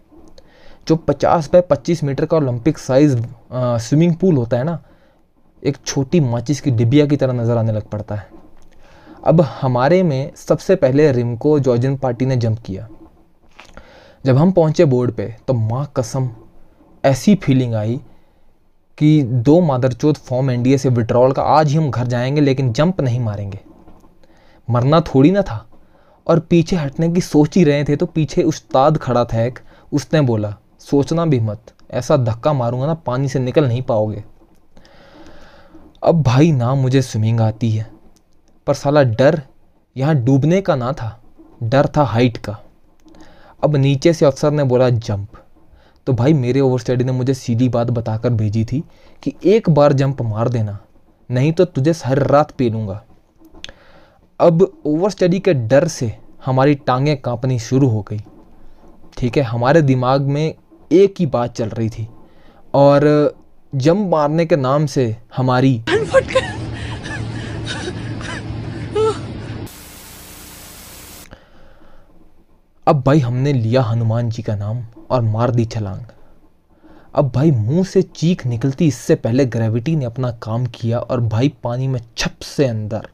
जो 0.88 0.96
पचास 0.98 1.50
बाय 1.54 1.62
पच्चीस 1.62 2.04
मीटर 2.04 2.26
का 2.26 2.38
ओलंपिक 2.38 2.78
साइज़ 2.78 3.18
स्विमिंग 3.54 4.16
पूल 4.16 4.36
होता 4.36 4.58
है 4.58 4.64
ना, 4.64 4.80
एक 5.64 5.78
छोटी 5.86 6.20
माचिस 6.20 6.62
की 6.62 6.72
डिबिया 6.72 7.06
की 7.06 7.18
तरह 7.18 7.34
नज़र 7.34 7.58
आने 7.58 7.72
लग 7.72 7.90
पड़ता 7.90 8.16
है। 8.16 8.28
अब 9.24 9.42
हमारे 9.62 10.02
में 10.04 10.32
सबसे 10.38 10.76
पहले 10.76 11.12
रिमको 11.12 11.60
जॉर्जियन 11.60 11.98
पार्टी 11.98 12.26
ने 12.26 12.36
जंप 12.38 12.60
किया। 12.60 12.88
जब 14.24 14.38
हम 14.38 14.52
पहुँचे 14.52 14.86
बोर्ड 14.86 15.12
पे 15.12 15.34
तो 15.48 15.54
माँ 15.54 15.92
कसम, 15.98 16.30
ऐसी 17.04 17.36
फीलिंग 17.36 17.74
आई 17.76 18.00
कि 18.98 19.22
दो 19.24 19.60
मादरचोद 19.62 20.18
फॉर्म 20.18 20.52
एनडीए 20.52 20.78
से 20.78 20.90
विड्रॉल 20.90 21.32
का 21.32 21.44
आज 21.44 21.70
ही 21.70 21.78
हम 21.78 21.90
घर 21.92 22.08
जाएँगे, 22.08 22.42
लेकिन 22.42 22.72
जंप 22.74 23.02
नहीं 23.02 23.20
मारेंगे। 23.20 23.60
मरना 24.68 25.00
थोड़ी 25.00 25.32
ना 25.32 25.42
था। 25.42 25.66
और 26.28 26.40
पीछे 26.40 26.76
हटने 26.76 27.10
की 27.10 27.22
सोच 27.22 27.56
ही 27.58 27.64
रहे 27.64 27.84
थे 27.84 27.96
तो 27.96 28.06
पीछे 28.06 28.44
उस्ताद 28.44 28.98
खड़ा 28.98 29.24
था 29.26 29.42
एक। 29.42 29.60
उसने 29.92 30.22
बोला, 30.22 30.56
सोचना 30.80 31.26
भी 31.26 31.40
मत, 31.40 31.74
ऐसा 31.92 32.18
धक्का 32.18 32.54
मारूँगा 32.54 32.86
ना, 32.86 32.94
पानी 32.94 33.30
से 33.30 33.40
निकल 33.40 33.68
नहीं 33.68 33.82
पाओगे। 33.82 34.24
अब 36.04 36.22
भाई 36.22 36.52
ना 36.52 36.74
मुझे 36.76 37.02
स्विमिंग 37.02 37.42
आती 37.42 37.72
है। 37.72 37.88
पर 38.68 38.74
साला 38.74 39.04
डर, 39.04 39.42
यहाँ 39.96 40.16
डूबने 40.16 40.62
का 40.62 40.76
ना 40.76 40.92
था। 40.92 41.20
डर 41.64 41.88
था 41.88 42.04
हाइट 42.04 42.38
का। 42.38 42.58
अब 43.64 43.76
नीचे 43.76 44.14
से 44.14 44.26
अफसर 44.26 44.52
ने 44.52 44.64
बोला, 44.64 44.90
जंप। 44.90 45.38
तो 46.08 46.14
भाई 46.14 46.34
मेरे 46.34 46.60
ओवर 46.60 46.80
स्टडी 46.80 47.04
ने 47.04 47.12
मुझे 47.12 47.34
सीधी 47.34 47.70
बात 47.70 47.88
बताकर 47.88 48.30
भेजी 48.30 48.64
थी 48.66 48.84
कि 49.24 49.34
एक 49.46 49.70
बार 49.70 49.94
जंप 49.94 50.22
मार 50.22 50.50
देना, 50.50 50.78
नहीं 51.30 51.52
तो 51.54 51.66
तुझे 51.66 51.94
हर 52.06 52.20
रात 52.24 52.52
पी 52.52 52.70
लूँगा 52.70 53.04
अब 54.40 54.62
ओवर 54.86 55.10
स्टडी 55.10 55.40
के 55.40 55.54
डर 55.54 55.88
से 55.88 56.12
हमारी 56.46 56.74
टांगें 56.88 57.16
कांपनी 57.22 57.58
शुरू 57.60 57.88
हो 57.88 58.02
गई। 58.02 58.20
ठीक 59.18 59.38
है, 59.38 59.44
हमारे 59.44 59.82
दिमाग 59.82 60.22
में 60.22 60.54
एक 60.92 61.14
ही 61.20 61.26
बात 61.26 61.54
चल 61.56 61.70
रही 61.70 61.90
थी 61.90 62.08
और 62.74 63.06
जम 63.74 64.06
मारने 64.10 64.46
के 64.46 64.56
नाम 64.56 64.86
से 64.86 65.16
हमारी 65.36 65.78
अब 72.88 73.02
भाई 73.06 73.20
हमने 73.20 73.54
लिया 73.54 73.82
हनुमान 73.82 74.30
जी 74.30 74.44
का 74.44 74.56
नाम 74.56 74.86
और 75.10 75.22
मार 75.22 75.52
दी 75.52 75.66
छलांग। 75.66 76.06
अब 77.16 77.32
भाई 77.36 77.52
मुँह 77.52 77.84
से 77.84 78.02
चीख 78.02 78.46
निकलती, 78.46 78.88
इससे 78.88 79.16
पहले 79.16 79.46
ग्रेविटी 79.46 79.96
ने 79.96 80.06
अपना 80.06 80.32
काम 80.42 80.66
किया 80.66 81.00
और 81.00 81.22
भाई 81.22 81.54
पानी 81.64 81.88
में 81.88 82.00
छप 82.18 82.42
से 82.44 82.66
अंदर 82.68 83.08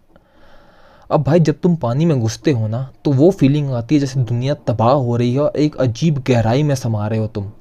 अब 1.12 1.24
भाई 1.24 1.40
जब 1.40 1.60
तुम 1.64 1.76
पानी 1.76 2.06
में 2.06 2.20
घुसते 2.20 2.52
हो 2.52 2.68
ना 2.68 2.82
तो 3.06 3.12
वो 3.12 3.30
फीलिंग 3.32 3.72
आती 3.72 3.96
है 3.96 4.02
जैसे 4.02 4.20
दुनिया 4.22 4.54
तबाह 4.68 4.92
हो 4.92 5.16
रही 5.18 5.34
है 5.34 5.40
और 5.40 5.58
एक 5.58 5.76
अजीब 5.78 6.24
गहराई 6.28 6.64
में 6.64 6.74
समा 6.76 7.08
रहे 7.08 7.20
हो 7.20 7.28
तुम। 7.28 7.52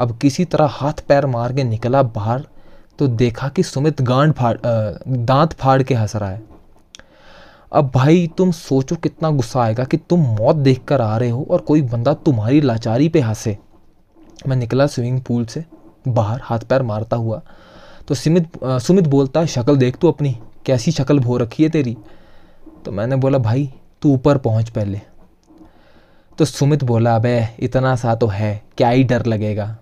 अब 0.00 0.16
किसी 0.18 0.44
तरह 0.44 0.66
हाथ 0.70 1.00
पैर 1.08 1.26
मार 1.26 1.52
के 1.52 1.64
निकला 1.64 2.02
बाहर 2.02 2.46
तो 2.98 3.06
देखा 3.08 3.48
कि 3.48 3.62
सुमित 3.62 4.02
गांड 4.02 4.32
फाड़ 4.32 4.56
दांत 5.08 5.52
फाड़ 5.52 5.82
के 5.82 5.94
हंस 5.94 6.16
रहा 6.16 6.30
है। 6.30 6.42
अब 7.72 7.90
भाई 7.94 8.26
तुम 8.38 8.50
सोचो 8.52 8.96
कितना 8.96 9.30
गुस्सा 9.30 9.62
आएगा 9.62 9.84
कि 9.84 9.96
तुम 10.00 10.20
मौत 10.38 10.56
देखकर 10.56 11.00
आ 11.00 11.16
रहे 11.16 11.30
हो 11.30 11.46
और 11.50 11.60
कोई 11.60 11.82
बंदा 11.82 12.14
तुम्हारी 12.14 12.60
लाचारी 12.60 13.08
पे 13.08 13.20
हंसे। 13.20 13.56
मैं 14.48 14.56
निकला 14.56 14.86
स्विमिंग 14.86 15.20
पूल 15.20 15.44
से, 15.46 15.64
बाहर 16.08 16.40
हाथ 16.44 16.60
पैर 16.60 16.82
मारता 16.82 17.16
हुआ। 17.16 17.42
तो 18.08 18.14
सुमित 18.14 18.58
सुमित 18.64 19.06
बोलता 19.06 19.40
है, 19.40 19.46
शक्ल 19.46 19.76
देख 19.76 19.96
तू 19.96 20.08
अपनी, 20.08 20.36
कैसी 20.66 20.92
शक्ल 20.92 21.18
भो 21.18 21.36
रखी 21.36 21.62
है 21.62 21.68
तेरी? 21.68 21.96
तो 22.84 22.92
मैंने 22.92 23.16
बोला, 23.16 23.38
भाई, 23.38 23.72
तू 24.02 24.12
ऊपर 24.14 24.38
पहुँच 24.38 24.70
पहले। 24.70 25.00
तो 26.38 26.44
सुमित 26.44 26.84
बोला, 26.84 27.14
अबे, 27.16 27.48
इतना 27.58 27.94
सा 27.96 28.14
तो 28.14 28.26
है, 28.26 28.62
क्या 28.78 28.88
ही 28.88 29.04
डर 29.04 29.26
लगेगा? 29.26 29.76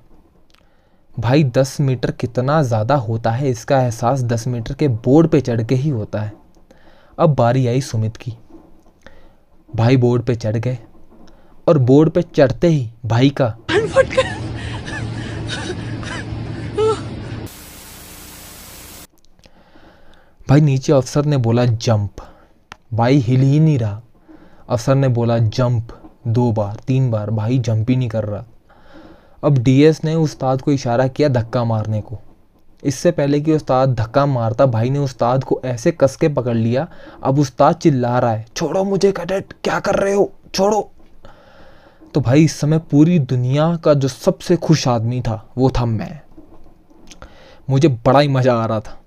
भाई, 1.15 1.45
दस 1.45 1.77
मीटर 1.81 2.11
कितना 2.11 2.63
ज़्यादा 2.63 2.95
होता 2.97 3.31
है, 3.31 3.51
इसका 3.51 3.81
एहसास 3.83 4.23
दस 4.23 4.47
मीटर 4.47 4.75
के 4.75 4.89
बोर्ड 4.89 5.29
पे 5.29 5.41
चढ़ 5.41 5.63
के 5.63 5.75
ही 5.75 5.91
होता 5.91 6.21
है। 6.21 6.33
अब 7.19 7.35
बारी 7.35 7.67
आई 7.67 7.81
सुमित 7.81 8.17
की। 8.17 8.33
भाई, 9.69 9.97
बोर्ड 9.97 10.23
पे 10.23 10.35
चढ़ 10.35 10.57
गए 10.57 10.79
और 11.67 11.79
बोर्ड 11.81 12.11
पे 12.11 12.23
चढ़ते 12.23 12.69
ही 12.69 12.91
भाई 13.07 13.31
का 13.31 13.55
भाई, 20.49 20.61
नीचे 20.61 20.93
अफसर 20.93 21.25
ने 21.25 21.37
बोला, 21.37 21.65
जंप। 21.65 22.21
भाई 22.95 23.17
हिल 23.17 23.41
ही 23.41 23.61
नहीं 23.61 23.79
रहा। 23.79 24.03
अफसर 24.69 24.95
ने 24.95 25.09
बोला, 25.09 25.39
जंप, 25.39 25.89
दो 26.27 26.53
बार, 26.53 26.77
तीन 26.87 27.11
बार, 27.11 27.31
भाई 27.31 27.59
जंप 27.59 27.91
ही 27.91 27.97
नहीं 27.97 28.09
कर 28.09 28.25
रहा। 28.25 28.45
अब 29.45 29.59
डीएस 29.59 30.05
ने 30.05 30.15
उस्ताद 30.15 30.63
को 30.63 30.73
इशारा 30.73 31.09
किया 31.09 31.29
धक्का 31.29 31.65
मारने 31.65 32.01
को। 32.01 32.19
इससे 32.85 33.11
पहले 33.11 33.41
कि 33.41 33.53
उस्ताद 33.53 33.95
धक्का 33.95 34.27
मारता, 34.27 34.67
भाई 34.67 34.91
ने 34.91 34.99
उस्ताद 34.99 35.45
को 35.45 35.61
ऐसे 35.65 35.93
कस 35.93 36.17
के 36.17 36.29
पकड़ 36.29 36.57
लिया, 36.57 36.89
अब 37.23 37.39
उस्ताद 37.39 37.75
चिल्ला 37.75 38.19
रहा 38.19 38.31
है, 38.31 38.47
छोड़ो 38.57 38.85
मुझे, 38.85 39.13
कैडेट, 39.13 39.55
क्या 39.65 39.81
कर 39.81 39.95
रहे 39.95 40.15
हो? 40.15 40.33
छोड़ो! 40.55 40.91
तो 42.15 42.21
भाई 42.21 42.45
इस 42.45 42.61
समय 42.61 42.79
पूरी 42.79 43.19
दुनिया 43.19 43.77
का 43.77 43.95
जो 43.95 44.09
सबसे 44.09 44.57
खुश 44.57 44.89
आदमी 44.89 45.21
था, 45.21 45.51
वो 45.59 45.71
था 45.71 45.85
मैं। 45.85 46.21
मुझे 47.71 47.89
बड़ा 47.89 48.21
ही 48.21 48.29
मज़ा 48.29 48.55
आ 48.55 48.67
रहा 48.67 48.81
था 48.81 49.01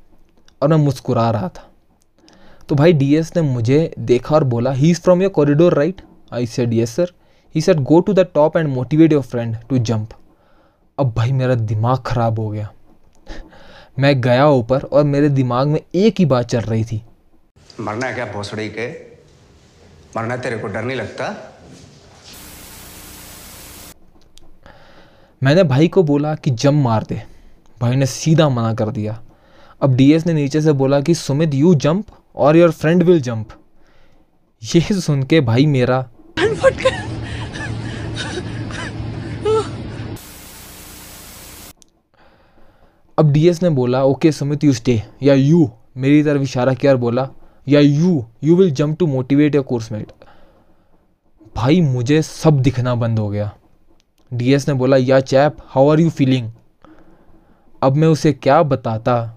और 0.61 0.69
मैं 0.69 0.77
मुस्कुरा 0.77 1.31
रहा 1.31 1.47
था। 1.47 1.71
तो 2.69 2.75
भाई 2.75 2.93
डीएस 2.93 3.31
ने 3.35 3.41
मुझे 3.41 3.93
देखा 3.99 4.35
और 4.35 4.43
बोला 4.43 4.71
he 4.71 4.89
is 4.91 4.99
from 5.01 5.21
your 5.21 5.31
corridor 5.31 5.73
right 5.73 6.01
I 6.33 6.45
said 6.45 6.73
yes 6.73 6.95
sir 6.95 7.11
he 7.55 7.61
said 7.61 7.79
go 7.79 7.99
to 7.99 8.13
the 8.13 8.19
top 8.33 8.57
and 8.57 8.67
motivate 8.69 9.11
your 9.13 9.21
friend 9.21 9.55
to 9.69 9.77
jump 9.79 10.13
अब 10.97 11.13
भाई 11.13 11.31
मेरा 11.31 11.55
दिमाग 11.55 12.01
ख़राब 12.01 12.39
हो 12.39 12.49
गया। 12.49 12.69
मैं 13.99 14.21
गया 14.21 14.47
ऊपर 14.49 14.83
और 14.83 15.03
मेरे 15.03 15.29
दिमाग 15.29 15.67
में 15.67 15.79
एक 15.95 16.15
ही 16.19 16.25
बात 16.25 16.45
चल 16.45 16.59
रही 16.59 16.83
थी। 16.83 17.01
मरना 17.79 18.07
है 18.07 18.13
क्या 18.13 18.25
भोसड़ी 18.25 18.67
के? 18.69 18.89
मरना 20.17 20.37
तेरे 20.37 20.57
को 20.57 20.67
डर 20.67 20.83
नहीं 20.83 20.97
लगता? 20.97 21.33
मैंने 25.41 25.63
भाई 25.63 25.87
को 25.87 26.03
बोला 26.03 26.35
कि 26.35 26.51
जंप 26.51 26.83
मार 26.83 27.05
दे। 27.09 27.21
भाई 27.81 27.95
ने 27.95 28.05
सीधा 28.05 28.49
मना 28.49 28.73
कर 28.73 28.89
दिया। 28.89 29.21
अब 29.81 29.95
डीएस 29.95 30.25
ने 30.25 30.33
नीचे 30.33 30.61
से 30.61 30.71
बोला 30.73 31.01
कि 31.01 31.15
सुमित 31.15 31.53
यू 31.53 31.75
जंप 31.75 32.05
और 32.35 32.57
योर 32.57 32.71
फ्रेंड 32.71 33.03
विल 33.03 33.21
जंप 33.21 33.49
ये 34.63 34.81
सुन 35.01 35.23
के 35.23 35.41
भाई 35.41 35.65
मेरा 35.65 35.97
अब 43.17 43.31
डीएस 43.31 43.61
ने 43.63 43.69
बोला 43.69 44.03
okay 44.03 44.31
Sumit 44.31 44.63
you 44.63 44.73
stay 44.73 45.01
or 45.23 45.33
you 45.33 45.69
मेरी 45.97 46.23
तरफ़ 46.23 46.41
इशारा 46.41 46.73
किया 46.73 46.91
और 46.91 46.97
बोला, 46.97 47.27
or 47.67 47.79
you 47.79 48.25
you 48.43 48.55
will 48.55 48.71
jump 48.71 48.97
to 48.99 49.07
motivate 49.07 49.55
your 49.55 49.63
course 49.63 49.91
mate 49.91 50.11
भाई, 51.55 51.81
मुझे 51.81 52.21
सब 52.21 52.59
दिखना 52.61 52.95
बंद 52.95 53.19
हो 53.19 53.29
गया। 53.29 53.51
डीएस 54.31 54.67
ने 54.67 54.73
बोला 54.73 54.97
yeah 54.97 55.19
chap 55.19 55.57
how 55.65 55.89
are 55.89 55.99
you 55.99 56.09
feeling 56.09 56.51
अब 57.81 57.95
मैं 57.95 58.07
उसे 58.07 58.33
क्या 58.33 58.61
बताता? 58.63 59.34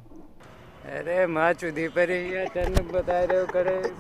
अरे 0.88 1.26
माँ 1.26 1.52
चुधी 1.52 1.88
पर 1.88 2.11
ही 2.11 2.35
अचानक 2.35 2.92
बता 2.95 3.25
रहे 3.25 3.40
हो 3.40 3.47
करे। 3.47 3.90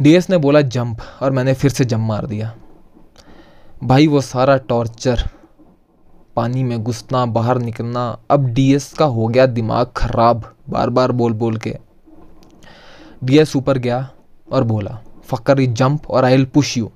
डीएस 0.00 0.30
ने 0.30 0.36
बोला, 0.36 0.60
जंप, 0.60 0.96
और 1.22 1.30
मैंने 1.30 1.54
फिर 1.54 1.70
से 1.70 1.84
जंप 1.84 2.00
मार 2.00 2.26
दिया। 2.26 2.54
भाई, 3.84 4.06
वो 4.06 4.20
सारा 4.20 4.56
टॉर्चर, 4.56 5.28
पानी 6.36 6.64
में 6.64 6.82
घुसना, 6.82 7.26
बाहर 7.26 7.58
निकलना, 7.58 8.18
अब 8.30 8.46
डीएस 8.46 8.92
का 8.92 9.04
हो 9.04 9.28
गया 9.28 9.46
दिमाग 9.46 9.92
खराब 9.96 10.54
बार 10.68 10.90
बार 10.90 11.12
बोल 11.12 11.32
बोल 11.32 11.56
के। 11.56 11.76
डीएस 13.24 13.56
ऊपर 13.56 13.78
गया 13.78 14.10
और 14.52 14.64
बोला, 14.64 14.98
फकर, 15.24 15.60
यू 15.60 15.72
जंप 15.72 16.10
और 16.10 16.24
आई 16.24 16.32
विल 16.32 16.44
पुश 16.44 16.76
यू 16.78 16.90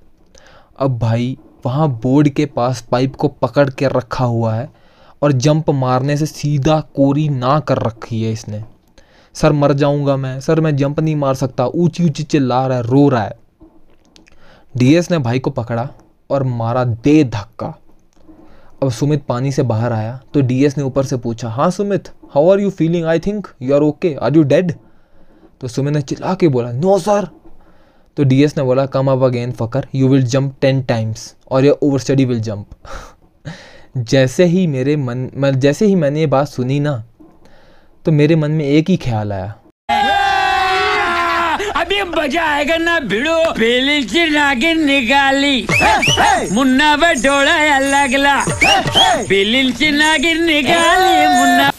अब 0.78 0.98
भाई, 0.98 1.38
वहाँ 1.66 1.88
बोर्ड 1.88 2.28
के 2.28 2.46
पास 2.46 2.82
पाइप 2.82 3.16
को 3.16 3.28
पकड़ 3.28 3.70
के 3.70 3.88
रखा 3.88 4.24
हुआ 4.24 4.54
है। 4.54 4.79
और 5.22 5.32
जंप 5.32 5.70
मारने 5.70 6.16
से 6.16 6.26
सीधा 6.26 6.80
कोरी 6.96 7.28
ना 7.28 7.58
कर 7.60 7.78
रखी 7.78 8.22
है 8.22 8.32
इसने। 8.32 8.64
सर 9.34 9.52
मर 9.52 9.72
जाऊँगा 9.72 10.16
मैं। 10.16 10.38
सर, 10.40 10.60
मैं 10.60 10.76
जंप 10.76 11.00
नहीं 11.00 11.16
मार 11.16 11.34
सकता। 11.34 11.66
ऊँची 11.66 12.04
ऊँची 12.04 12.22
चिल्ला 12.22 12.66
रहा 12.66 12.78
है, 12.78 12.82
रो 12.82 13.08
रहा 13.08 13.22
है। 13.22 13.38
डीएस 14.74 15.10
ने 15.10 15.18
भाई 15.18 15.38
को 15.38 15.50
पकड़ा 15.50 15.88
और 16.30 16.42
मारा 16.44 16.84
दे 16.84 17.22
धक्का। 17.24 17.74
अब 18.82 18.90
सुमित 18.90 19.24
पानी 19.28 19.50
से 19.52 19.62
बाहर 19.62 19.92
आया 19.92 20.18
तो 20.34 20.40
डीएस 20.40 20.76
ने 20.78 20.84
ऊपर 20.84 21.04
से 21.04 21.16
पूछा 21.16 21.48
हाँ 21.48 21.70
Sumit 21.70 22.08
how 22.34 22.50
are 22.50 22.60
you 22.60 22.70
feeling 22.70 23.06
I 23.06 23.18
think 23.18 23.48
you 23.62 23.74
are 23.74 23.82
okay 23.82 24.14
are 24.14 24.36
you 24.36 24.42
dead 24.42 24.72
तो 25.60 25.68
सुमित 25.68 25.94
ने 25.94 26.00
चिल्ला 26.02 26.34
के 26.34 26.48
बोला 26.48 26.70
नो 26.72 26.98
सर 26.98 27.28
तो 28.16 28.24
डीएस 28.24 28.56
ने 28.56 28.62
बोला 28.62 28.86
come 28.86 29.10
up 29.10 29.22
again 29.22 29.52
fucker 29.52 29.86
you 29.94 30.08
will 30.08 30.22
jump 30.26 30.54
ten 30.60 30.82
times 30.82 31.34
और 31.50 31.64
your 31.64 31.78
over 31.82 31.98
study 31.98 32.24
will 32.24 32.40
jump 32.40 32.66
जैसे 33.94 34.44
ही 34.44 34.66
मेरे 34.66 34.94
मन 34.96 35.28
मैं 35.34 35.58
जैसे 35.60 35.86
ही 35.86 35.94
मैंने 35.94 36.20
ये 36.20 36.26
बात 36.26 36.48
सुनी 36.48 36.78
ना 36.80 36.92
तो 38.04 38.12
मेरे 38.12 38.36
मन 38.36 38.50
में 38.50 38.64
एक 38.64 38.90
ही 38.90 38.96
ख्याल 38.96 39.32
आया। 39.32 39.54
अभी 41.76 42.02
मज़ा 42.10 42.44
आएगा 42.44 42.76
ना 42.76 42.98
भिड़ो 43.00 43.36
पेलीची 43.54 44.28
नागिन 44.30 44.84
निकाली। 44.86 45.66
मुन्ना 46.52 46.94
व 46.94 47.12
डोळा 47.22 47.78
लागला। 47.80 48.38
पेलीची 49.28 49.90
नागिन 49.90 50.44
निकाली 50.46 51.26
मुन्ना। 51.28 51.70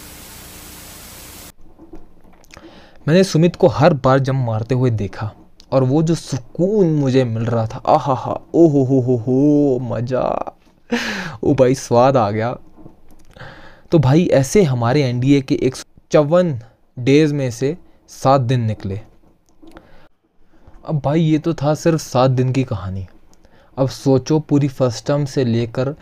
मैंने 3.07 3.23
सुमित 3.23 3.55
को 3.55 3.67
हर 3.69 3.93
बार 3.95 4.19
जम 4.19 4.45
मारते 4.45 4.75
हुए 4.75 4.89
देखा 4.99 5.31
और 5.71 5.83
वो 5.83 6.01
जो 6.03 6.15
सुकून 6.15 6.93
मुझे 6.95 7.23
मिल 7.25 7.45
रहा 7.45 7.65
था 7.67 7.81
आहा 7.87 8.15
हा 8.23 8.39
ओ 8.53 8.67
हो 8.67 8.83
हो 8.83 8.99
हो 9.01 9.15
हो 9.17 9.79
मज़ा। 9.91 10.27
ओ 11.43 11.53
भाई 11.53 11.75
स्वाद 11.75 12.17
आ 12.17 12.31
गया। 12.31 12.57
तो 13.91 13.99
भाई, 13.99 14.25
ऐसे 14.25 14.63
हमारे 14.63 15.03
एनडीए 15.03 15.41
के 15.41 15.55
एक 15.55 15.75
चौवन 16.11 16.59
डेज़ 16.99 17.33
में 17.33 17.51
से 17.51 17.77
सात 18.09 18.41
दिन 18.41 18.61
निकले। 18.61 19.01
अब 20.85 21.01
भाई, 21.05 21.21
ये 21.21 21.37
तो 21.37 21.53
था 21.53 21.73
सिर्फ़ 21.73 22.01
सात 22.01 22.31
दिन 22.31 22.51
की 22.51 22.63
कहानी। 22.63 23.07
अब 23.77 23.89
सोचो 23.89 24.39
पूरी 24.39 24.67
फ़र्स्ट 24.67 25.07
टर्म 25.07 25.25
से 25.25 25.45
लेकर 25.45 25.95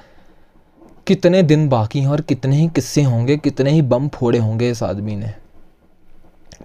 कितने 1.07 1.43
दिन 1.43 1.69
बाकी 1.69 1.99
हैं 1.99 2.07
और 2.07 2.21
कितने 2.21 2.55
ही 2.55 2.67
किस्से 2.67 3.03
होंगे, 3.03 3.37
कितने 3.37 3.71
ही 3.71 3.81
बम 3.81 4.07
फोड़े 4.07 4.39
होंगे 4.39 4.69
इस 4.71 4.83
आदमी 4.83 5.15
ने। 5.15 5.33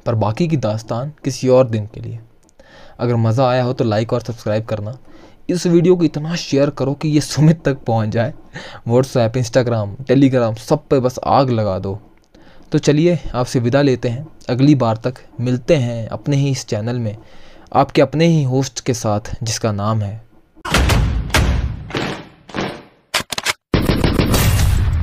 पर 0.06 0.14
बाकी 0.14 0.48
की 0.48 0.56
दास्तान 0.56 1.12
किसी 1.24 1.48
और 1.48 1.68
दिन 1.68 1.86
के 1.86 2.00
लिए। 2.00 2.18
अगर 2.98 3.16
मज़ा 3.16 3.48
आया 3.48 3.64
हो 3.64 3.72
तो 3.72 3.84
लाइक 3.84 4.12
और 4.12 4.20
सब्सक्राइब 4.20 4.64
करना। 4.64 4.98
इस 5.50 5.66
वीडियो 5.66 5.96
को 5.96 6.04
इतना 6.04 6.36
शेयर 6.36 6.70
करो 6.70 6.94
कि 6.94 7.08
ये 7.08 7.20
सुमित 7.20 7.64
तक 7.64 7.74
पहुँच 7.74 8.08
जाए। 8.08 8.34
व्हाट्सएप 8.88 9.36
इंस्टाग्राम 9.36 9.94
टेलीग्राम 9.94 10.54
सब 10.54 10.78
पे 10.78 11.00
बस 11.00 11.18
आग 11.24 11.50
लगा 11.50 11.78
दो। 11.78 12.00
तो 12.72 12.78
चलिए, 12.78 13.18
आपसे 13.34 13.58
विदा 13.58 13.82
लेते 13.82 14.08
हैं। 14.08 14.26
अगली 14.48 14.74
बार 14.74 14.96
तक 14.96 15.14
मिलते 15.40 15.76
हैं 15.76 16.08
अपने 16.08 16.36
ही 16.36 16.50
इस 16.50 16.66
चैनल 16.66 16.98
में। 16.98 17.16
आपके 17.74 18.02
अपने 18.02 18.26
ही 18.26 18.42
होस्ट 18.42 18.80
के 18.80 18.94
साथ, 18.94 19.20
जिसका 19.42 19.72
नाम 19.72 20.02
है। 20.02 20.24